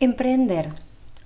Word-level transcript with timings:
Emprender. 0.00 0.74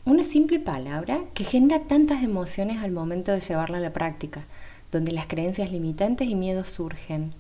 Una 0.06 0.22
simple 0.22 0.58
palabra 0.58 1.20
que 1.34 1.44
genera 1.44 1.80
tantas 1.80 2.22
emociones 2.22 2.82
al 2.82 2.90
momento 2.90 3.30
de 3.30 3.40
llevarla 3.40 3.76
a 3.76 3.82
la 3.82 3.92
práctica, 3.92 4.46
donde 4.90 5.12
las 5.12 5.26
creencias 5.26 5.70
limitantes 5.70 6.26
y 6.26 6.34
miedos 6.34 6.70
surgen. 6.70 7.34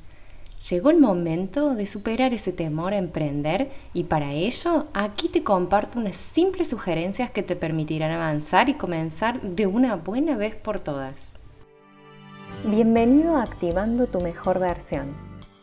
Llegó 0.68 0.90
el 0.90 0.98
momento 0.98 1.74
de 1.74 1.86
superar 1.86 2.34
ese 2.34 2.52
temor 2.52 2.92
a 2.92 2.98
emprender 2.98 3.70
y 3.94 4.04
para 4.04 4.30
ello 4.32 4.88
aquí 4.92 5.28
te 5.28 5.42
comparto 5.42 5.98
unas 5.98 6.16
simples 6.16 6.68
sugerencias 6.68 7.32
que 7.32 7.42
te 7.42 7.56
permitirán 7.56 8.10
avanzar 8.10 8.68
y 8.68 8.74
comenzar 8.74 9.40
de 9.40 9.66
una 9.66 9.96
buena 9.96 10.36
vez 10.36 10.54
por 10.54 10.80
todas. 10.80 11.32
Bienvenido 12.66 13.38
a 13.38 13.42
Activando 13.42 14.06
tu 14.06 14.20
mejor 14.20 14.58
versión, 14.58 15.14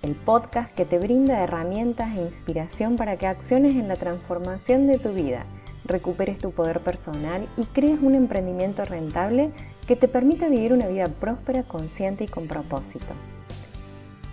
el 0.02 0.16
podcast 0.16 0.74
que 0.74 0.86
te 0.86 0.98
brinda 0.98 1.44
herramientas 1.44 2.18
e 2.18 2.22
inspiración 2.22 2.98
para 2.98 3.18
que 3.18 3.28
acciones 3.28 3.76
en 3.76 3.88
la 3.88 3.98
transformación 3.98 4.88
de 4.88 4.98
tu 4.98 5.14
vida 5.14 5.46
recuperes 5.90 6.40
tu 6.40 6.52
poder 6.52 6.80
personal 6.80 7.50
y 7.58 7.66
crees 7.66 8.00
un 8.02 8.16
emprendimiento 8.16 8.86
rentable 8.86 9.52
que 9.86 9.98
te 9.98 10.08
permita 10.08 10.48
vivir 10.48 10.72
una 10.72 10.88
vida 10.88 11.08
próspera, 11.10 11.64
consciente 11.64 12.24
y 12.24 12.28
con 12.28 12.48
propósito. 12.48 13.14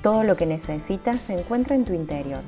Todo 0.02 0.22
lo 0.22 0.36
que 0.36 0.46
necesitas 0.46 1.20
se 1.20 1.32
encuentra 1.36 1.74
en 1.74 1.84
tu 1.84 1.92
interior. 1.92 2.42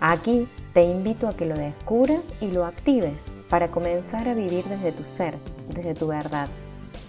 Aquí 0.00 0.48
te 0.72 0.84
invito 0.84 1.28
a 1.28 1.36
que 1.36 1.46
lo 1.46 1.56
descubras 1.56 2.20
y 2.40 2.50
lo 2.50 2.66
actives 2.66 3.26
para 3.48 3.70
comenzar 3.70 4.28
a 4.28 4.34
vivir 4.34 4.64
desde 4.64 4.92
tu 4.92 5.04
ser, 5.04 5.34
desde 5.68 5.94
tu 5.94 6.08
verdad. 6.08 6.48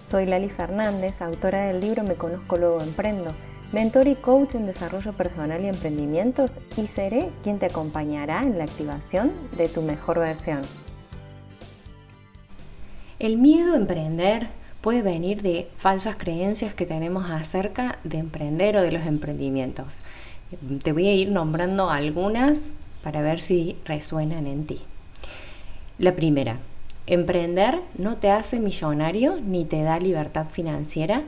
Soy 0.06 0.24
Lali 0.24 0.48
Fernández, 0.48 1.20
autora 1.20 1.66
del 1.66 1.80
libro 1.80 2.02
Me 2.02 2.14
Conozco 2.14 2.56
Luego 2.56 2.80
Emprendo, 2.80 3.34
mentor 3.72 4.06
y 4.08 4.14
coach 4.14 4.54
en 4.54 4.64
desarrollo 4.64 5.12
personal 5.12 5.62
y 5.62 5.68
emprendimientos 5.68 6.60
y 6.76 6.86
seré 6.86 7.28
quien 7.42 7.58
te 7.58 7.66
acompañará 7.66 8.42
en 8.42 8.56
la 8.56 8.64
activación 8.64 9.32
de 9.56 9.68
tu 9.68 9.82
mejor 9.82 10.18
versión. 10.18 10.62
El 13.18 13.36
miedo 13.36 13.72
a 13.72 13.76
emprender 13.76 14.46
puede 14.80 15.02
venir 15.02 15.42
de 15.42 15.68
falsas 15.76 16.14
creencias 16.14 16.72
que 16.72 16.86
tenemos 16.86 17.28
acerca 17.30 17.98
de 18.04 18.18
emprender 18.18 18.76
o 18.76 18.82
de 18.82 18.92
los 18.92 19.06
emprendimientos. 19.06 20.02
Te 20.84 20.92
voy 20.92 21.08
a 21.08 21.14
ir 21.14 21.30
nombrando 21.30 21.90
algunas 21.90 22.70
para 23.02 23.20
ver 23.20 23.40
si 23.40 23.76
resuenan 23.84 24.46
en 24.46 24.66
ti. 24.66 24.78
La 25.98 26.14
primera, 26.14 26.58
emprender 27.08 27.80
no 27.96 28.18
te 28.18 28.30
hace 28.30 28.60
millonario 28.60 29.40
ni 29.44 29.64
te 29.64 29.82
da 29.82 29.98
libertad 29.98 30.46
financiera 30.46 31.24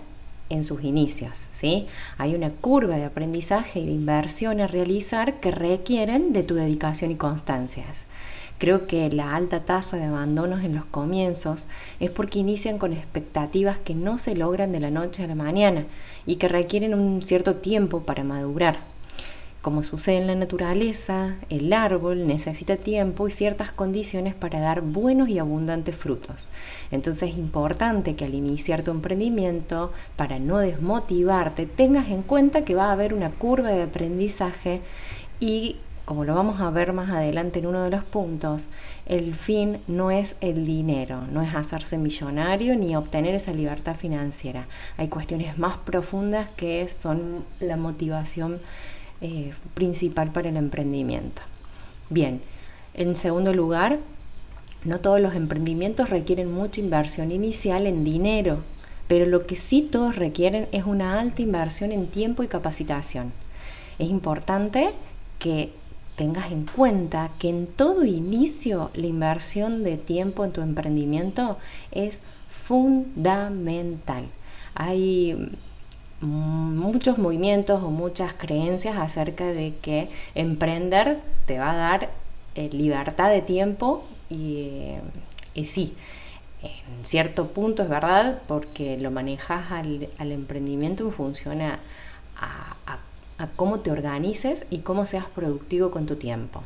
en 0.49 0.63
sus 0.63 0.85
inicios, 0.85 1.49
¿sí? 1.51 1.89
Hay 2.19 2.37
una 2.37 2.51
curva 2.51 2.99
de 2.99 3.05
aprendizaje 3.05 3.81
y 3.81 3.87
de 3.87 3.93
inversión 3.93 4.61
a 4.61 4.69
realizar 4.69 5.41
que 5.41 5.51
requieren 5.51 6.33
de 6.33 6.45
tu 6.45 6.55
dedicación 6.55 7.11
y 7.11 7.17
constancias. 7.17 8.07
Creo 8.61 8.87
que 8.87 9.09
la 9.09 9.35
alta 9.35 9.61
tasa 9.65 9.97
de 9.97 10.05
abandonos 10.05 10.63
en 10.65 10.75
los 10.75 10.85
comienzos 10.85 11.67
es 11.99 12.11
porque 12.11 12.41
inician 12.41 12.77
con 12.77 12.93
expectativas 12.93 13.79
que 13.79 13.95
no 13.95 14.19
se 14.19 14.37
logran 14.37 14.71
de 14.71 14.81
la 14.81 14.91
noche 14.91 15.25
a 15.25 15.27
la 15.27 15.35
mañana 15.35 15.87
y 16.27 16.37
que 16.37 16.47
requieren 16.47 16.93
un 16.93 17.23
cierto 17.23 17.57
tiempo 17.57 18.03
para 18.03 18.23
madurar. 18.23 18.81
Como 19.63 19.83
sucede 19.83 20.19
en 20.19 20.27
la 20.27 20.35
naturaleza, 20.35 21.37
el 21.49 21.73
árbol 21.73 22.27
necesita 22.27 22.77
tiempo 22.77 23.29
y 23.29 23.31
ciertas 23.31 23.73
condiciones 23.73 24.35
para 24.35 24.61
dar 24.61 24.83
buenos 24.83 25.31
y 25.31 25.39
abundantes 25.39 25.97
frutos. 25.97 26.51
Entonces 26.91 27.31
es 27.31 27.39
importante 27.39 28.15
que 28.15 28.27
al 28.27 28.35
iniciar 28.35 28.83
tu 28.83 28.91
emprendimiento, 28.91 29.91
para 30.17 30.39
no 30.39 30.59
desmotivarte, 30.59 31.65
tengas 31.65 32.11
en 32.11 32.21
cuenta 32.21 32.67
que 32.67 32.75
va 32.75 32.89
a 32.89 32.93
haber 32.93 33.15
una 33.15 33.31
curva 33.31 33.71
de 33.71 33.85
aprendizaje 33.85 34.83
y 35.41 35.77
como 36.11 36.25
lo 36.25 36.35
vamos 36.35 36.59
a 36.59 36.71
ver 36.71 36.93
más 36.93 37.09
adelante 37.11 37.61
en 37.61 37.67
uno 37.67 37.85
de 37.85 37.91
los 37.91 38.03
puntos, 38.03 38.69
el 39.07 39.33
fin 39.33 39.79
no 39.87 40.11
es 40.11 40.35
el 40.41 40.67
dinero, 40.67 41.21
no 41.31 41.41
es 41.41 41.55
hacerse 41.55 41.99
millonario 41.99 42.75
ni 42.75 42.97
obtener 42.97 43.33
esa 43.37 43.53
libertad 43.53 43.95
financiera. 43.95 44.67
Hay 44.97 45.07
cuestiones 45.07 45.57
más 45.57 45.77
profundas 45.77 46.51
que 46.51 46.89
son 46.89 47.45
la 47.61 47.77
motivación 47.77 48.61
eh, 49.21 49.53
principal 49.75 50.33
para 50.33 50.49
el 50.49 50.57
emprendimiento. 50.57 51.43
Bien, 52.09 52.43
en 52.95 53.15
segundo 53.15 53.55
lugar, 53.55 54.01
no 54.83 54.99
todos 54.99 55.21
los 55.21 55.37
emprendimientos 55.37 56.11
requieren 56.11 56.51
mucha 56.51 56.81
inversión 56.81 57.31
inicial 57.31 57.87
en 57.87 58.03
dinero, 58.03 58.65
pero 59.07 59.27
lo 59.27 59.47
que 59.47 59.55
sí 59.55 59.83
todos 59.83 60.17
requieren 60.17 60.67
es 60.73 60.87
una 60.87 61.21
alta 61.21 61.41
inversión 61.41 61.93
en 61.93 62.09
tiempo 62.09 62.43
y 62.43 62.49
capacitación. 62.49 63.33
Es 64.01 64.09
importante 64.09 64.91
que 65.39 65.73
tengas 66.21 66.53
en 66.53 66.67
cuenta 66.67 67.31
que 67.39 67.49
en 67.49 67.67
todo 67.67 68.05
inicio 68.05 68.91
la 68.93 69.07
inversión 69.07 69.85
de 69.85 69.97
tiempo 69.97 70.45
en 70.45 70.53
tu 70.53 70.61
emprendimiento 70.61 71.57
es 71.93 72.21
fundamental. 72.47 74.27
Hay 74.75 75.51
muchos 76.21 77.17
movimientos 77.17 77.83
o 77.83 77.89
muchas 77.89 78.35
creencias 78.35 78.99
acerca 78.99 79.47
de 79.47 79.73
que 79.81 80.11
emprender 80.35 81.21
te 81.47 81.59
va 81.59 81.71
a 81.71 81.77
dar 81.77 82.11
eh, 82.55 82.69
libertad 82.71 83.31
de 83.31 83.41
tiempo 83.41 84.05
y, 84.29 84.97
sí, 85.65 85.95
en 86.63 87.03
cierto 87.03 87.47
punto 87.47 87.83
es 87.83 87.89
verdad 87.89 88.43
porque 88.47 88.99
lo 88.99 89.11
manejas 89.11 89.73
al, 89.73 90.11
emprendimiento 90.19 91.03
en 91.03 91.13
función 91.13 91.63
a, 91.63 91.81
a 92.37 92.77
a 92.91 92.99
cómo 93.49 93.81
te 93.81 93.91
organices 93.91 94.67
y 94.71 94.79
cómo 94.79 95.07
seas 95.07 95.27
productivo 95.27 95.91
con 95.91 96.07
tu 96.07 96.17
tiempo. 96.17 96.63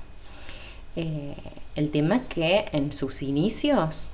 Eh, 0.97 1.35
el 1.75 1.91
tema 1.91 2.17
es 2.17 2.23
que 2.27 2.67
en 2.73 2.93
sus 2.93 3.23
inicios, 3.23 4.11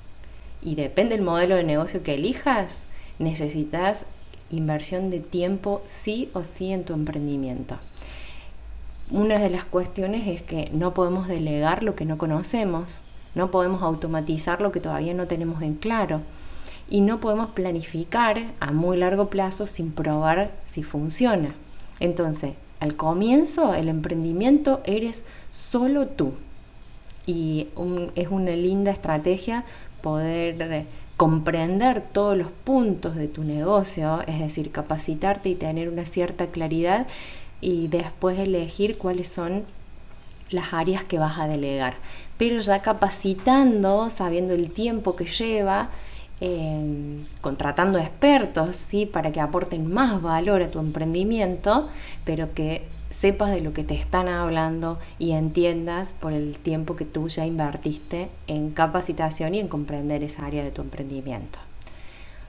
y 0.63 0.75
depende 0.75 1.17
del 1.17 1.25
modelo 1.25 1.57
de 1.57 1.65
negocio 1.65 2.03
que 2.03 2.15
elijas, 2.15 2.87
necesitas 3.19 4.07
inversión 4.51 5.11
de 5.11 5.21
tiempo 5.21 5.83
sí 5.87 6.31
o 6.33 6.43
sí 6.45 6.73
en 6.73 6.85
tu 6.85 6.93
emprendimiento. 6.93 7.79
Una 9.11 9.39
de 9.39 9.51
las 9.51 9.65
cuestiones 9.65 10.27
es 10.27 10.43
que 10.43 10.71
no 10.73 10.95
podemos 10.95 11.29
delegar 11.29 11.83
lo 11.83 11.95
que 11.95 12.05
no 12.05 12.19
conocemos, 12.19 13.03
no 13.35 13.51
podemos 13.51 13.83
automatizar 13.83 14.61
lo 14.61 14.73
que 14.73 14.81
todavía 14.81 15.15
no 15.15 15.27
tenemos 15.27 15.63
en 15.63 15.75
claro 15.75 16.23
y 16.89 17.01
no 17.01 17.21
podemos 17.21 17.51
planificar 17.51 18.41
a 18.59 18.73
muy 18.73 18.97
largo 18.97 19.31
plazo 19.31 19.67
sin 19.67 19.93
probar 19.93 20.53
si 20.65 20.83
funciona. 20.83 21.55
Entonces, 22.01 22.55
al 22.81 22.97
comienzo, 22.97 23.75
el 23.75 23.89
emprendimiento 23.89 24.81
eres 24.85 25.25
solo 25.51 26.07
tú. 26.07 26.33
Y 27.27 27.69
es 28.17 28.29
una 28.29 28.53
linda 28.53 28.91
estrategia 28.91 29.65
poder 30.01 30.87
comprender 31.17 32.03
todos 32.13 32.37
los 32.37 32.51
puntos 32.51 33.15
de 33.15 33.29
tu 33.29 33.45
negocio, 33.45 34.23
es 34.27 34.39
decir, 34.41 34.73
capacitarte 34.73 35.51
y 35.51 35.55
tener 35.55 35.91
una 35.91 36.07
cierta 36.07 36.47
claridad 36.47 37.07
y 37.61 37.89
después 37.89 38.39
elegir 38.39 38.97
cuáles 38.97 39.29
son 39.29 39.65
las 40.49 40.73
áreas 40.73 41.05
que 41.05 41.19
vas 41.19 41.39
a 41.39 41.47
delegar. 41.47 41.97
Pero 42.39 42.59
ya 42.61 42.81
capacitando, 42.81 44.09
sabiendo 44.09 44.55
el 44.55 44.71
tiempo 44.71 45.15
que 45.15 45.27
lleva, 45.27 45.91
Em, 46.43 47.25
contratando 47.43 47.99
expertos 47.99 48.75
¿sí? 48.75 49.05
para 49.05 49.31
que 49.31 49.41
aporten 49.41 49.93
más 49.93 50.23
valor 50.23 50.63
a 50.63 50.71
tu 50.71 50.79
emprendimiento, 50.79 51.91
pero 52.25 52.55
que 52.55 52.87
sepas 53.11 53.51
de 53.51 53.61
lo 53.61 53.75
que 53.75 53.85
te 53.85 53.95
están 53.95 54.27
hablando 54.27 54.99
y 55.19 55.33
entiendas 55.33 56.15
por 56.19 56.33
el 56.33 56.59
tiempo 56.59 56.97
que 56.97 57.05
tú 57.05 57.29
ya 57.29 57.45
invertiste 57.45 58.31
en 58.47 58.71
capacitación 58.71 59.55
y 59.55 59.59
en 59.59 59.69
comprender 59.69 60.23
esa 60.23 60.47
área 60.47 60.65
de 60.65 60.71
tu 60.71 60.81
emprendimiento. 60.81 61.59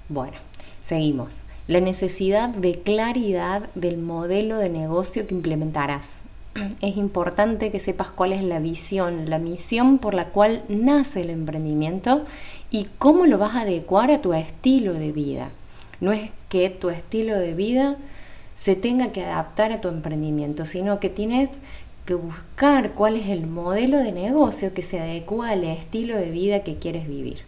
Bueno, 0.07 0.37
seguimos. 0.81 1.43
La 1.67 1.81
necesidad 1.81 2.47
de 2.47 2.79
claridad 2.79 3.69
del 3.75 3.97
modelo 3.97 4.57
de 4.57 4.69
negocio 4.69 5.27
que 5.27 5.35
implementarás. 5.35 6.21
Es 6.81 6.97
importante 6.97 7.71
que 7.71 7.79
sepas 7.79 8.11
cuál 8.11 8.33
es 8.33 8.43
la 8.43 8.59
visión, 8.59 9.29
la 9.29 9.39
misión 9.39 9.97
por 9.97 10.13
la 10.13 10.29
cual 10.29 10.63
nace 10.67 11.21
el 11.21 11.29
emprendimiento 11.29 12.25
y 12.69 12.87
cómo 12.97 13.25
lo 13.25 13.37
vas 13.37 13.55
a 13.55 13.61
adecuar 13.61 14.11
a 14.11 14.21
tu 14.21 14.33
estilo 14.33 14.93
de 14.93 15.11
vida. 15.11 15.51
No 15.99 16.11
es 16.11 16.31
que 16.49 16.69
tu 16.69 16.89
estilo 16.89 17.37
de 17.37 17.53
vida 17.53 17.97
se 18.55 18.75
tenga 18.75 19.11
que 19.11 19.23
adaptar 19.23 19.71
a 19.71 19.81
tu 19.81 19.87
emprendimiento, 19.87 20.65
sino 20.65 20.99
que 20.99 21.09
tienes 21.09 21.51
que 22.05 22.15
buscar 22.15 22.93
cuál 22.93 23.15
es 23.15 23.29
el 23.29 23.47
modelo 23.47 23.97
de 23.97 24.11
negocio 24.11 24.73
que 24.73 24.81
se 24.81 24.99
adecua 24.99 25.49
al 25.49 25.63
estilo 25.63 26.17
de 26.17 26.31
vida 26.31 26.63
que 26.63 26.77
quieres 26.77 27.07
vivir. 27.07 27.43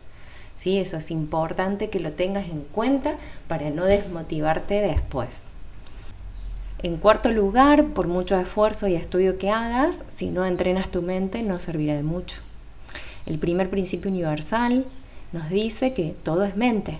¿Sí? 0.55 0.77
Eso 0.77 0.97
es 0.97 1.11
importante 1.11 1.89
que 1.89 1.99
lo 1.99 2.11
tengas 2.11 2.47
en 2.49 2.61
cuenta 2.61 3.17
para 3.47 3.71
no 3.71 3.85
desmotivarte 3.85 4.75
después. 4.75 5.49
En 6.83 6.97
cuarto 6.97 7.31
lugar, 7.31 7.93
por 7.93 8.09
mucho 8.09 8.37
esfuerzo 8.37 8.89
y 8.89 8.95
estudio 8.95 9.37
que 9.37 9.49
hagas, 9.49 10.03
si 10.09 10.29
no 10.29 10.45
entrenas 10.45 10.89
tu 10.89 11.01
mente 11.01 11.41
no 11.41 11.57
servirá 11.57 11.95
de 11.95 12.03
mucho. 12.03 12.41
El 13.25 13.39
primer 13.39 13.69
principio 13.69 14.11
universal 14.11 14.85
nos 15.31 15.49
dice 15.49 15.93
que 15.93 16.13
todo 16.23 16.43
es 16.43 16.57
mente. 16.57 16.97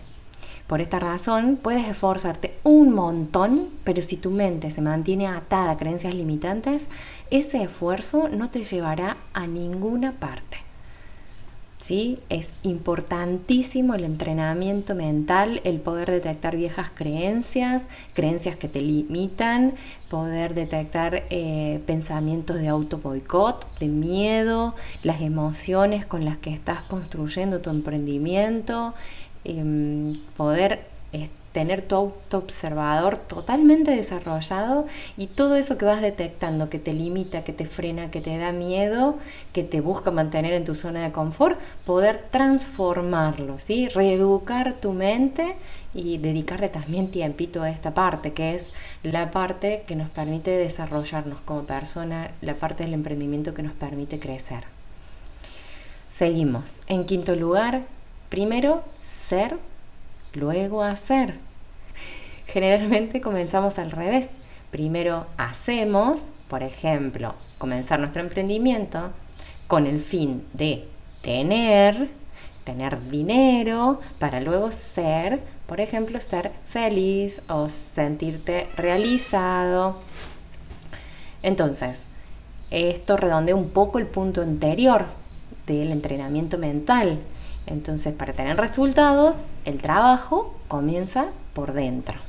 Por 0.68 0.80
esta 0.80 1.00
razón, 1.00 1.60
puedes 1.62 1.86
esforzarte 1.86 2.54
un 2.64 2.96
montón, 2.96 3.72
pero 3.84 4.02
si 4.02 4.16
tu 4.16 4.32
mente 4.32 4.72
se 4.72 4.80
mantiene 4.80 5.28
atada 5.28 5.72
a 5.72 5.78
creencias 5.78 6.16
limitantes, 6.16 6.88
ese 7.30 7.62
esfuerzo 7.62 8.30
no 8.30 8.50
te 8.50 8.64
llevará 8.64 9.18
a 9.34 9.48
ninguna 9.48 10.14
parte. 10.14 10.63
¿Sí? 11.84 12.20
Es 12.30 12.56
importantísimo 12.64 13.94
el 13.94 14.06
entrenamiento 14.06 14.96
mental, 14.96 15.60
el 15.66 15.82
poder 15.82 16.10
detectar 16.10 16.56
viejas 16.56 16.90
creencias, 16.94 17.90
creencias 18.14 18.58
que 18.58 18.70
te 18.70 18.80
limitan, 18.80 19.74
poder 20.10 20.54
detectar 20.54 21.24
eh, 21.30 21.82
pensamientos 21.86 22.60
de 22.60 22.70
auto 22.70 23.00
boicot, 23.00 23.68
de 23.80 23.88
miedo, 23.90 24.76
las 25.04 25.20
emociones 25.20 26.06
con 26.06 26.24
las 26.24 26.38
que 26.38 26.54
estás 26.54 26.84
construyendo 26.84 27.60
tu 27.60 27.70
emprendimiento, 27.70 28.94
em, 29.44 30.14
poder 30.38 30.86
tener 31.54 31.84
tu 31.84 31.96
autoobservador 31.96 33.18
totalmente 33.18 33.92
desarrollado 33.92 34.86
y 35.16 35.28
todo 35.28 35.56
eso 35.56 35.78
que 35.78 35.86
vas 35.86 36.02
detectando, 36.02 36.70
que 36.70 36.80
te 36.80 36.94
limita, 36.94 37.44
que 37.44 37.54
te 37.54 37.66
frena, 37.66 38.12
que 38.12 38.22
te 38.22 38.38
da 38.38 38.52
miedo, 38.52 39.18
que 39.54 39.64
te 39.64 39.80
busca 39.80 40.12
mantener 40.12 40.54
en 40.54 40.66
tu 40.66 40.76
zona 40.76 41.04
de 41.04 41.12
confort, 41.12 41.60
poder 41.86 42.26
transformarlo, 42.32 43.60
¿sí? 43.60 43.88
reeducar 43.88 44.74
tu 44.74 44.94
mente 44.94 45.56
y 45.94 46.18
dedicarle 46.18 46.70
también 46.70 47.12
tiempito 47.12 47.62
a 47.62 47.70
esta 47.70 47.94
parte, 47.94 48.34
que 48.34 48.56
es 48.56 48.74
la 49.04 49.30
parte 49.30 49.84
que 49.86 49.96
nos 49.96 50.10
permite 50.10 50.52
desarrollarnos 50.52 51.40
como 51.42 51.66
persona, 51.66 52.32
la 52.42 52.56
parte 52.56 52.84
del 52.84 52.96
emprendimiento 52.96 53.54
que 53.54 53.62
nos 53.62 53.74
permite 53.74 54.20
crecer. 54.20 54.64
Seguimos. 56.10 56.80
En 56.88 57.06
quinto 57.06 57.36
lugar, 57.36 57.84
primero, 58.30 58.84
ser 59.00 59.58
luego 60.34 60.84
hacer. 60.84 61.36
Generalmente 62.48 63.22
comenzamos 63.22 63.80
al 63.80 63.92
revés. 63.92 64.32
Primero 64.72 65.28
hacemos, 65.38 66.30
por 66.48 66.64
ejemplo, 66.64 67.36
comenzar 67.58 68.00
nuestro 68.00 68.22
emprendimiento 68.22 69.12
con 69.68 69.88
el 69.88 70.00
fin 70.00 70.46
de 70.54 70.88
tener, 71.22 72.10
tener 72.64 73.10
dinero, 73.10 74.02
para 74.20 74.40
luego 74.40 74.72
ser, 74.72 75.42
por 75.68 75.80
ejemplo, 75.80 76.20
ser 76.22 76.52
feliz 76.66 77.42
o 77.48 77.70
sentirte 77.70 78.68
realizado. 78.76 80.00
Entonces, 81.42 82.10
esto 82.72 83.18
redondea 83.18 83.56
un 83.56 83.70
poco 83.70 84.00
el 84.00 84.08
punto 84.08 84.42
anterior 84.42 85.06
del 85.68 85.92
entrenamiento 85.92 86.58
mental. 86.58 87.20
Entonces, 87.66 88.14
para 88.14 88.34
tener 88.34 88.58
resultados, 88.58 89.46
el 89.66 89.82
trabajo 89.82 90.56
comienza 90.68 91.28
por 91.54 91.74
dentro. 91.74 92.20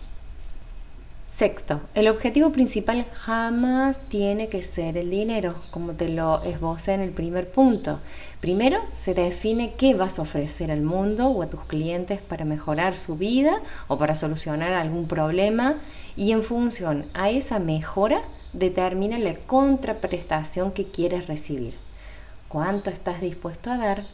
Sexto, 1.27 1.81
el 1.95 2.07
objetivo 2.07 2.53
principal 2.53 3.05
jamás 3.13 3.99
tiene 4.09 4.49
que 4.49 4.63
ser 4.63 4.97
el 4.97 5.11
dinero, 5.11 5.57
como 5.73 5.95
te 5.95 6.09
lo 6.09 6.41
esbocé 6.45 6.93
en 6.95 7.01
el 7.01 7.11
primer 7.11 7.51
punto. 7.51 7.99
Primero 8.41 8.79
se 8.93 9.15
define 9.15 9.75
qué 9.77 9.95
vas 9.95 10.21
a 10.21 10.23
ofrecer 10.23 10.71
al 10.71 10.83
mundo 10.83 11.27
o 11.27 11.43
a 11.43 11.51
tus 11.51 11.65
clientes 11.65 12.21
para 12.21 12.45
mejorar 12.45 12.95
su 12.95 13.17
vida 13.17 13.61
o 13.89 13.99
para 13.99 14.15
solucionar 14.15 14.75
algún 14.75 15.09
problema 15.09 15.75
y 16.15 16.31
en 16.31 16.45
función 16.45 17.05
a 17.15 17.31
esa 17.31 17.59
mejora 17.59 18.21
determina 18.53 19.19
la 19.19 19.35
contraprestación 19.35 20.71
que 20.71 20.87
quieres 20.87 21.27
recibir. 21.27 21.75
¿Cuánto 22.47 22.91
estás 22.91 23.21
dispuesto 23.21 23.73
a 23.73 23.79
dar 23.79 24.05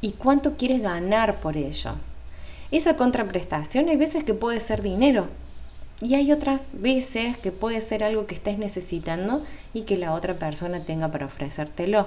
y 0.00 0.12
cuánto 0.12 0.56
quieres 0.56 0.82
ganar 0.82 1.40
por 1.40 1.56
ello. 1.56 1.94
Esa 2.70 2.96
contraprestación 2.96 3.88
hay 3.88 3.96
veces 3.96 4.24
que 4.24 4.34
puede 4.34 4.60
ser 4.60 4.82
dinero 4.82 5.28
y 6.00 6.14
hay 6.14 6.30
otras 6.32 6.80
veces 6.80 7.38
que 7.38 7.50
puede 7.50 7.80
ser 7.80 8.04
algo 8.04 8.26
que 8.26 8.34
estés 8.34 8.58
necesitando 8.58 9.42
y 9.74 9.82
que 9.82 9.96
la 9.96 10.12
otra 10.14 10.38
persona 10.38 10.84
tenga 10.84 11.10
para 11.10 11.26
ofrecértelo. 11.26 12.06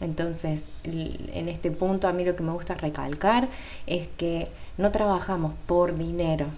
Entonces, 0.00 0.66
en 0.84 1.48
este 1.48 1.70
punto 1.70 2.06
a 2.06 2.12
mí 2.12 2.24
lo 2.24 2.36
que 2.36 2.42
me 2.42 2.52
gusta 2.52 2.74
recalcar 2.74 3.48
es 3.86 4.08
que 4.16 4.48
no 4.76 4.90
trabajamos 4.90 5.54
por 5.66 5.96
dinero, 5.96 6.48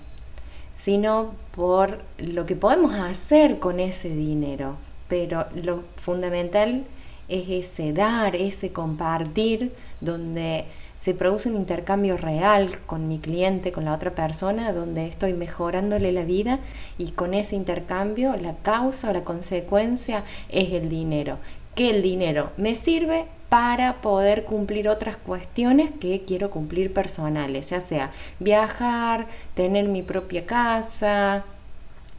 sino 0.72 1.34
por 1.54 2.02
lo 2.18 2.44
que 2.46 2.56
podemos 2.56 2.94
hacer 2.94 3.58
con 3.58 3.80
ese 3.80 4.08
dinero. 4.08 4.76
Pero 5.08 5.46
lo 5.54 5.84
fundamental 5.96 6.84
es 7.28 7.48
ese 7.48 7.92
dar, 7.92 8.36
ese 8.36 8.72
compartir, 8.72 9.72
donde 10.00 10.66
se 10.98 11.14
produce 11.14 11.48
un 11.48 11.56
intercambio 11.56 12.16
real 12.16 12.78
con 12.86 13.08
mi 13.08 13.18
cliente, 13.18 13.72
con 13.72 13.84
la 13.84 13.94
otra 13.94 14.14
persona, 14.14 14.72
donde 14.72 15.06
estoy 15.06 15.34
mejorándole 15.34 16.12
la 16.12 16.24
vida 16.24 16.58
y 16.98 17.10
con 17.12 17.34
ese 17.34 17.56
intercambio 17.56 18.36
la 18.36 18.54
causa 18.56 19.10
o 19.10 19.12
la 19.12 19.24
consecuencia 19.24 20.24
es 20.48 20.72
el 20.72 20.88
dinero. 20.88 21.38
Que 21.74 21.90
el 21.90 22.02
dinero 22.02 22.50
me 22.56 22.74
sirve 22.74 23.26
para 23.50 24.00
poder 24.00 24.44
cumplir 24.44 24.88
otras 24.88 25.16
cuestiones 25.16 25.92
que 25.92 26.24
quiero 26.26 26.50
cumplir 26.50 26.92
personales, 26.92 27.70
ya 27.70 27.80
sea 27.80 28.10
viajar, 28.40 29.28
tener 29.54 29.86
mi 29.86 30.02
propia 30.02 30.46
casa, 30.46 31.44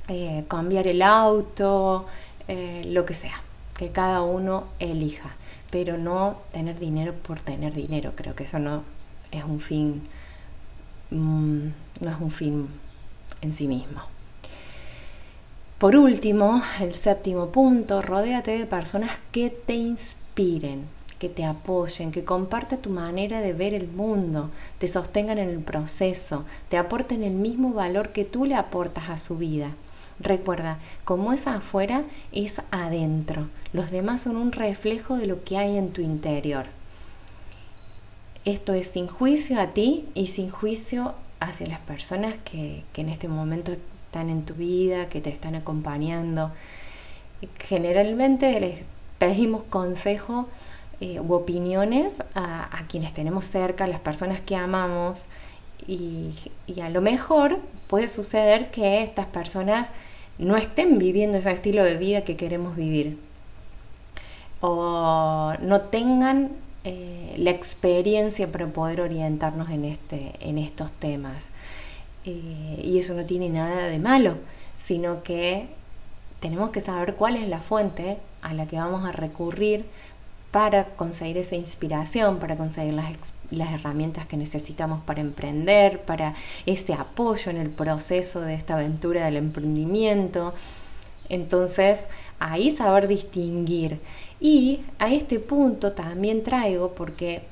eh, 0.07 0.45
cambiar 0.47 0.87
el 0.87 1.01
auto, 1.01 2.05
eh, 2.47 2.83
lo 2.85 3.05
que 3.05 3.13
sea 3.13 3.46
que 3.77 3.91
cada 3.91 4.21
uno 4.21 4.65
elija, 4.79 5.35
pero 5.69 5.97
no 5.97 6.37
tener 6.51 6.79
dinero 6.79 7.13
por 7.13 7.39
tener 7.39 7.73
dinero. 7.73 8.13
Creo 8.15 8.35
que 8.35 8.43
eso 8.43 8.59
no 8.59 8.83
es 9.31 9.43
un 9.43 9.59
fin, 9.59 10.01
mm, 11.11 11.67
no 12.01 12.09
es 12.09 12.19
un 12.19 12.31
fin 12.31 12.67
en 13.41 13.53
sí 13.53 13.67
mismo. 13.67 14.01
Por 15.77 15.95
último, 15.95 16.63
el 16.81 16.93
séptimo 16.95 17.49
punto, 17.49 18.01
rodéate 18.01 18.57
de 18.57 18.65
personas 18.65 19.11
que 19.31 19.51
te 19.51 19.75
inspiren, 19.75 20.87
que 21.19 21.29
te 21.29 21.45
apoyen, 21.45 22.11
que 22.11 22.23
compartan 22.23 22.81
tu 22.81 22.89
manera 22.89 23.41
de 23.41 23.53
ver 23.53 23.75
el 23.75 23.87
mundo, 23.87 24.49
te 24.79 24.87
sostengan 24.87 25.37
en 25.37 25.49
el 25.49 25.59
proceso, 25.59 26.45
te 26.69 26.77
aporten 26.77 27.23
el 27.23 27.33
mismo 27.33 27.73
valor 27.73 28.09
que 28.09 28.25
tú 28.25 28.45
le 28.45 28.55
aportas 28.55 29.09
a 29.09 29.19
su 29.19 29.37
vida. 29.37 29.69
Recuerda, 30.19 30.79
como 31.05 31.31
es 31.31 31.47
afuera, 31.47 32.03
es 32.31 32.61
adentro. 32.71 33.47
Los 33.71 33.91
demás 33.91 34.21
son 34.21 34.35
un 34.35 34.51
reflejo 34.51 35.15
de 35.15 35.27
lo 35.27 35.43
que 35.43 35.57
hay 35.57 35.77
en 35.77 35.91
tu 35.91 36.01
interior. 36.01 36.65
Esto 38.45 38.73
es 38.73 38.87
sin 38.87 39.07
juicio 39.07 39.59
a 39.59 39.67
ti 39.67 40.07
y 40.15 40.27
sin 40.27 40.49
juicio 40.49 41.13
hacia 41.39 41.67
las 41.67 41.79
personas 41.79 42.35
que, 42.43 42.83
en 42.95 43.09
este 43.09 43.27
momento 43.27 43.73
están 43.73 44.29
en 44.29 44.43
tu 44.43 44.53
vida, 44.53 45.09
que 45.09 45.21
te 45.21 45.29
están 45.29 45.55
acompañando. 45.55 46.51
Generalmente 47.59 48.59
les 48.59 48.79
pedimos 49.19 49.63
consejo 49.63 50.47
eh, 50.99 51.19
u 51.19 51.33
opiniones 51.33 52.23
a, 52.33 52.69
quienes 52.87 53.13
tenemos 53.13 53.45
cerca, 53.45 53.83
a 53.83 53.87
las 53.87 53.99
personas 53.99 54.41
que 54.41 54.55
amamos, 54.55 55.27
y, 55.85 56.33
a 56.81 56.89
lo 56.89 57.01
mejor 57.01 57.59
puede 57.87 58.07
suceder 58.07 58.71
que 58.71 59.03
estas 59.03 59.25
personas 59.27 59.91
no 60.37 60.55
estén 60.57 60.97
viviendo 60.97 61.37
ese 61.37 61.51
estilo 61.51 61.83
de 61.83 61.97
vida 61.97 62.21
que 62.21 62.35
queremos 62.35 62.75
vivir 62.75 63.17
o 64.61 65.53
no 65.61 65.81
tengan 65.81 66.51
eh, 66.83 67.35
la 67.37 67.51
experiencia 67.51 68.51
para 68.51 68.67
poder 68.67 69.01
orientarnos 69.01 69.69
en, 69.69 69.85
este, 69.85 70.33
en 70.39 70.57
estos 70.57 70.91
temas. 70.91 71.51
Eh, 72.25 72.81
y 72.83 72.97
eso 72.97 73.13
no 73.13 73.25
tiene 73.25 73.49
nada 73.49 73.87
de 73.87 73.99
malo, 73.99 74.37
sino 74.75 75.23
que 75.23 75.67
tenemos 76.39 76.71
que 76.71 76.81
saber 76.81 77.15
cuál 77.15 77.35
es 77.35 77.47
la 77.47 77.61
fuente 77.61 78.17
a 78.41 78.53
la 78.53 78.67
que 78.67 78.77
vamos 78.77 79.05
a 79.05 79.11
recurrir 79.11 79.85
para 80.57 80.85
conseguir 80.95 81.37
esa 81.37 81.55
inspiración, 81.55 82.39
para 82.39 82.55
conseguir 82.55 82.95
las, 82.95 83.71
herramientas 83.71 84.25
que 84.25 84.37
necesitamos 84.37 85.03
para 85.03 85.21
emprender, 85.21 86.01
para 86.01 86.33
ese 86.65 86.95
apoyo 86.95 87.51
en 87.51 87.57
el 87.57 87.69
proceso 87.69 88.41
de 88.41 88.55
esta 88.55 88.73
aventura 88.73 89.23
del 89.25 89.35
emprendimiento. 89.35 90.55
Entonces, 91.29 92.07
ahí 92.39 92.71
saber 92.71 93.07
distinguir. 93.07 93.99
Y 94.39 94.79
a 94.97 95.13
este 95.13 95.37
punto 95.37 95.91
también 95.91 96.41
traigo 96.41 96.95
porque 96.95 97.43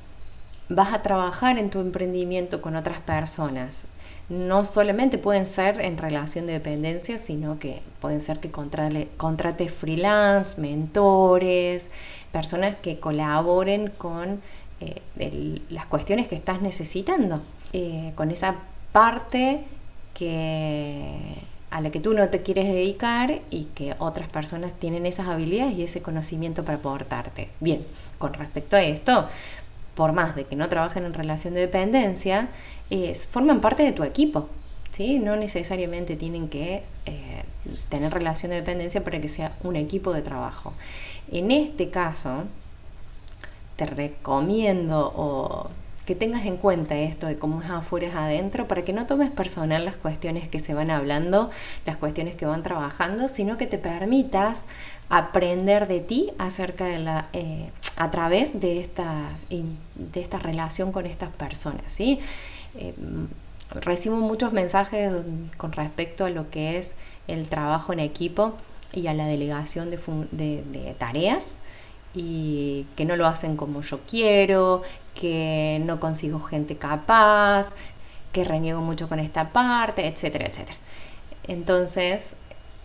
vas 0.68 0.92
a 0.92 1.02
trabajar 1.02 1.58
en 1.58 1.70
tu 1.70 1.80
emprendimiento 1.80 2.60
con 2.60 2.76
otras 2.76 3.00
personas 3.00 3.88
no 4.28 4.64
solamente 4.64 5.18
pueden 5.18 5.46
ser 5.46 5.80
en 5.80 5.98
relación 5.98 6.46
de 6.46 6.54
dependencia, 6.54 7.16
sino 7.16 7.58
que 7.58 7.80
pueden 8.00 8.20
ser 8.20 8.40
que 8.40 8.50
contrates 8.50 9.72
freelance, 9.72 10.60
mentores, 10.60 11.90
personas 12.32 12.74
que 12.76 12.98
colaboren 12.98 13.90
con 13.90 14.42
eh, 14.80 15.60
las 15.70 15.86
cuestiones 15.86 16.26
que 16.26 16.34
estás 16.34 16.60
necesitando, 16.60 17.40
eh, 17.72 18.12
con 18.16 18.30
esa 18.30 18.56
parte 18.90 19.64
que 20.14 21.36
a 21.70 21.80
la 21.80 21.90
que 21.90 22.00
tú 22.00 22.14
no 22.14 22.28
te 22.28 22.42
quieres 22.42 22.66
dedicar 22.66 23.40
y 23.50 23.64
que 23.74 23.94
otras 23.98 24.28
personas 24.28 24.72
tienen 24.72 25.04
esas 25.04 25.28
habilidades 25.28 25.76
y 25.76 25.82
ese 25.82 26.00
conocimiento 26.00 26.64
para 26.64 26.78
aportarte. 26.78 27.50
Bien, 27.60 27.84
con 28.18 28.32
respecto 28.34 28.76
a 28.76 28.82
esto, 28.82 29.28
por 29.96 30.12
más 30.12 30.36
de 30.36 30.44
que 30.44 30.54
no 30.54 30.68
trabajen 30.68 31.04
en 31.04 31.14
relación 31.14 31.54
de 31.54 31.60
dependencia, 31.60 32.48
forman 33.30 33.60
parte 33.60 33.82
de 33.82 33.92
tu 33.92 34.04
equipo. 34.04 34.48
¿sí? 34.90 35.18
No 35.18 35.34
necesariamente 35.34 36.14
tienen 36.14 36.48
que 36.48 36.84
eh, 37.06 37.42
tener 37.88 38.12
relación 38.12 38.50
de 38.50 38.56
dependencia 38.56 39.02
para 39.02 39.20
que 39.20 39.28
sea 39.28 39.56
un 39.64 39.74
equipo 39.74 40.12
de 40.12 40.22
trabajo. 40.22 40.72
En 41.32 41.50
este 41.50 41.90
caso, 41.90 42.44
te 43.76 43.86
recomiendo 43.86 45.12
o 45.16 45.70
que 46.06 46.14
tengas 46.14 46.46
en 46.46 46.56
cuenta 46.56 46.96
esto 46.96 47.26
de 47.26 47.36
cómo 47.36 47.60
es 47.60 47.68
afuera 47.68 48.06
es 48.06 48.14
adentro, 48.14 48.68
para 48.68 48.82
que 48.82 48.92
no 48.92 49.06
tomes 49.06 49.30
personal 49.30 49.84
las 49.84 49.96
cuestiones 49.96 50.48
que 50.48 50.60
se 50.60 50.72
van 50.72 50.90
hablando, 50.90 51.50
las 51.84 51.96
cuestiones 51.96 52.36
que 52.36 52.46
van 52.46 52.62
trabajando, 52.62 53.26
sino 53.26 53.56
que 53.56 53.66
te 53.66 53.76
permitas 53.76 54.66
aprender 55.08 55.88
de 55.88 56.00
ti 56.00 56.30
acerca 56.38 56.84
de 56.84 57.00
la, 57.00 57.26
eh, 57.32 57.70
a 57.96 58.10
través 58.12 58.60
de, 58.60 58.80
estas, 58.80 59.46
de 59.50 60.20
esta 60.20 60.38
relación 60.38 60.92
con 60.92 61.06
estas 61.06 61.30
personas, 61.30 61.90
¿sí? 61.90 62.20
Eh, 62.76 62.94
recibo 63.74 64.16
muchos 64.16 64.52
mensajes 64.52 65.12
con 65.56 65.72
respecto 65.72 66.24
a 66.24 66.30
lo 66.30 66.50
que 66.50 66.78
es 66.78 66.94
el 67.26 67.48
trabajo 67.48 67.92
en 67.92 67.98
equipo 67.98 68.54
y 68.92 69.08
a 69.08 69.14
la 69.14 69.26
delegación 69.26 69.90
de, 69.90 69.98
de 70.30 70.94
tareas 70.96 71.58
y 72.14 72.86
que 72.96 73.04
no 73.04 73.16
lo 73.16 73.26
hacen 73.26 73.56
como 73.56 73.82
yo 73.82 74.00
quiero, 74.08 74.82
que 75.14 75.80
no 75.84 76.00
consigo 76.00 76.40
gente 76.40 76.76
capaz, 76.76 77.70
que 78.32 78.44
reniego 78.44 78.80
mucho 78.80 79.08
con 79.08 79.18
esta 79.18 79.52
parte, 79.52 80.06
etcétera, 80.06 80.46
etcétera. 80.46 80.78
Entonces, 81.48 82.36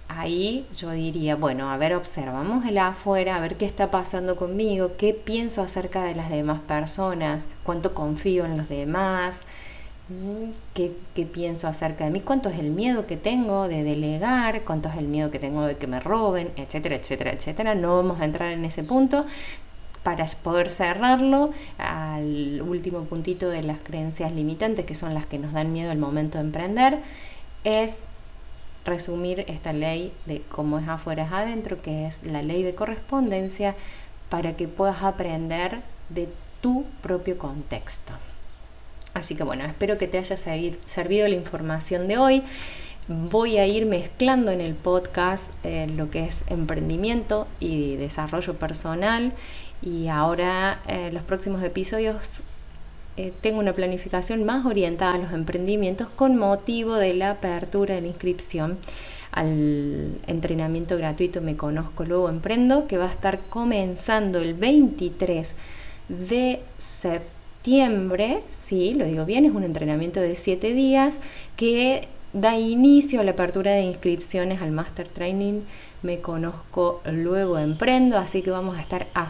ahí 0.07 0.65
yo 0.77 0.91
diría, 0.91 1.35
bueno, 1.35 1.71
a 1.71 1.77
ver, 1.77 1.93
observamos 1.93 2.65
el 2.65 2.77
afuera, 2.77 3.35
a 3.35 3.41
ver 3.41 3.57
qué 3.57 3.65
está 3.65 3.91
pasando 3.91 4.35
conmigo, 4.35 4.91
qué 4.97 5.13
pienso 5.13 5.61
acerca 5.61 6.03
de 6.03 6.15
las 6.15 6.29
demás 6.29 6.59
personas, 6.61 7.47
cuánto 7.63 7.93
confío 7.93 8.45
en 8.45 8.57
los 8.57 8.69
demás, 8.69 9.43
¿Qué, 10.73 10.93
¿Qué, 11.13 11.25
pienso 11.25 11.67
acerca 11.67 12.05
de 12.05 12.11
mí? 12.11 12.21
¿Cuánto 12.21 12.49
es 12.49 12.59
el 12.59 12.71
miedo 12.71 13.05
que 13.05 13.17
tengo 13.17 13.67
de 13.67 13.83
delegar? 13.83 14.63
¿Cuánto 14.63 14.89
es 14.89 14.95
el 14.97 15.07
miedo 15.07 15.31
que 15.31 15.39
tengo 15.39 15.65
de 15.65 15.77
que 15.77 15.87
me 15.87 15.99
roben? 15.99 16.51
Etcétera, 16.55 16.95
etcétera, 16.95 17.31
etcétera. 17.31 17.75
No 17.75 17.97
vamos 17.97 18.19
a 18.21 18.25
entrar 18.25 18.51
en 18.51 18.65
ese 18.65 18.83
punto 18.83 19.25
para 20.03 20.25
poder 20.43 20.69
cerrarlo 20.69 21.51
al 21.77 22.61
último 22.61 23.03
puntito 23.03 23.49
de 23.49 23.63
las 23.63 23.79
creencias 23.79 24.31
limitantes, 24.33 24.85
que 24.85 24.95
son 24.95 25.13
las 25.13 25.25
que 25.25 25.37
nos 25.37 25.53
dan 25.53 25.71
miedo 25.71 25.91
al 25.91 25.99
momento 25.99 26.37
de 26.37 26.45
emprender, 26.45 26.99
es 27.63 28.05
resumir 28.83 29.45
esta 29.47 29.73
ley 29.73 30.11
de 30.25 30.41
cómo 30.41 30.79
es 30.79 30.87
afuera 30.87 31.25
es 31.25 31.31
adentro, 31.31 31.81
que 31.81 32.07
es 32.07 32.19
la 32.23 32.41
ley 32.41 32.63
de 32.63 32.73
correspondencia, 32.73 33.75
para 34.29 34.55
que 34.55 34.67
puedas 34.67 35.03
aprender 35.03 35.81
de 36.09 36.29
tu 36.61 36.85
propio 37.01 37.37
contexto. 37.37 38.13
Así 39.13 39.35
que 39.35 39.43
bueno, 39.43 39.65
espero 39.65 39.97
que 39.97 40.07
te 40.07 40.17
haya 40.17 40.37
servido 40.37 41.27
la 41.27 41.35
información 41.35 42.07
de 42.07 42.17
hoy. 42.17 42.43
Voy 43.07 43.57
a 43.57 43.67
ir 43.67 43.85
mezclando 43.85 44.51
en 44.51 44.61
el 44.61 44.75
podcast 44.75 45.51
eh, 45.63 45.87
lo 45.95 46.09
que 46.09 46.25
es 46.25 46.43
emprendimiento 46.47 47.47
y 47.59 47.95
desarrollo 47.95 48.53
personal 48.57 49.33
y 49.81 50.07
ahora 50.07 50.81
eh, 50.87 51.09
los 51.11 51.23
próximos 51.23 51.63
episodios 51.63 52.43
eh, 53.17 53.33
tengo 53.41 53.59
una 53.59 53.73
planificación 53.73 54.45
más 54.45 54.65
orientada 54.65 55.15
a 55.15 55.17
los 55.17 55.33
emprendimientos 55.33 56.09
con 56.09 56.37
motivo 56.37 56.93
de 56.93 57.15
la 57.15 57.31
apertura 57.31 57.95
de 57.95 58.01
la 58.01 58.07
inscripción 58.07 58.77
al 59.31 60.19
entrenamiento 60.27 60.95
gratuito 60.95 61.41
Me 61.41 61.57
Conozco 61.57 62.05
Luego 62.05 62.29
Emprendo 62.29 62.87
que 62.87 62.97
va 62.97 63.05
a 63.05 63.11
estar 63.11 63.41
comenzando 63.41 64.39
el 64.39 64.53
23 64.53 65.55
de 66.07 66.61
septiembre 66.77 67.40
septiembre, 67.61 68.41
sí, 68.47 68.95
lo 68.95 69.05
digo 69.05 69.23
bien, 69.23 69.45
es 69.45 69.53
un 69.53 69.63
entrenamiento 69.63 70.19
de 70.19 70.35
7 70.35 70.73
días 70.73 71.19
que 71.55 72.07
da 72.33 72.57
inicio 72.57 73.21
a 73.21 73.23
la 73.23 73.31
apertura 73.31 73.73
de 73.73 73.83
inscripciones 73.83 74.63
al 74.63 74.71
Master 74.71 75.07
Training. 75.07 75.61
Me 76.01 76.21
Conozco 76.21 77.01
Luego 77.05 77.59
Emprendo, 77.59 78.17
así 78.17 78.41
que 78.41 78.49
vamos 78.49 78.79
a 78.79 78.81
estar 78.81 79.05
a 79.13 79.29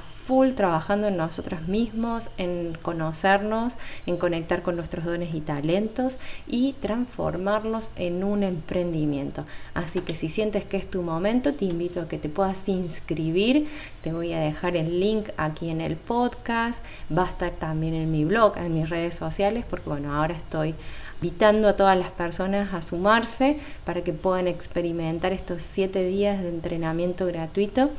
trabajando 0.56 1.08
en 1.08 1.18
nosotros 1.18 1.68
mismos, 1.68 2.32
en 2.38 2.78
conocernos, 2.82 3.76
en 4.06 4.16
conectar 4.16 4.62
con 4.62 4.78
nuestros 4.78 5.04
dones 5.04 5.36
y 5.36 5.42
talentos 5.42 6.18
y 6.48 6.74
transformarlos 6.80 7.92
en 7.98 8.24
un 8.24 8.44
emprendimiento. 8.44 9.46
Así 9.74 10.00
que 10.00 10.16
si 10.16 10.30
sientes 10.30 10.64
que 10.64 10.78
es 10.78 10.90
tu 10.90 11.02
momento, 11.02 11.54
te 11.54 11.66
invito 11.66 12.00
a 12.00 12.08
que 12.08 12.18
te 12.18 12.30
puedas 12.30 12.70
inscribir. 12.70 13.68
Te 14.02 14.14
voy 14.14 14.32
a 14.32 14.40
dejar 14.40 14.78
el 14.78 15.02
link 15.02 15.30
aquí 15.36 15.70
en 15.70 15.82
el 15.82 15.98
podcast. 15.98 16.84
Va 17.16 17.24
a 17.26 17.30
estar 17.30 17.52
también 17.52 17.94
en 17.94 18.10
mi 18.10 18.24
blog, 18.24 18.58
en 18.58 18.74
mis 18.74 18.90
redes 18.90 19.16
sociales, 19.16 19.66
porque 19.70 19.90
bueno, 19.90 20.16
ahora 20.16 20.34
estoy 20.34 20.76
invitando 21.22 21.68
a 21.68 21.76
todas 21.76 21.98
las 21.98 22.10
personas 22.10 22.74
a 22.74 22.82
sumarse 22.82 23.60
para 23.84 24.02
que 24.02 24.14
puedan 24.14 24.48
experimentar 24.48 25.34
estos 25.34 25.62
siete 25.62 26.06
días 26.06 26.42
de 26.42 26.50
entrenamiento 26.50 27.26
gratuito 27.28 27.92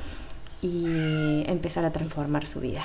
y 0.63 1.43
empezar 1.47 1.85
a 1.85 1.93
transformar 1.93 2.47
su 2.47 2.61
vida. 2.61 2.85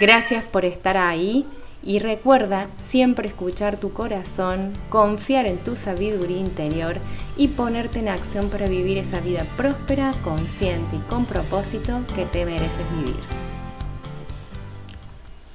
Gracias 0.00 0.44
por 0.44 0.64
estar 0.64 0.96
ahí 0.96 1.44
y 1.82 1.98
recuerda 1.98 2.68
siempre 2.78 3.28
escuchar 3.28 3.78
tu 3.78 3.92
corazón, 3.92 4.72
confiar 4.88 5.46
en 5.46 5.58
tu 5.58 5.76
sabiduría 5.76 6.38
interior 6.38 6.98
y 7.36 7.48
ponerte 7.48 7.98
en 7.98 8.08
acción 8.08 8.48
para 8.48 8.68
vivir 8.68 8.96
esa 8.96 9.20
vida 9.20 9.44
próspera, 9.56 10.12
consciente 10.22 10.96
y 10.96 11.00
con 11.00 11.26
propósito 11.26 12.00
que 12.14 12.24
te 12.24 12.46
mereces 12.46 12.84
vivir. 12.96 13.49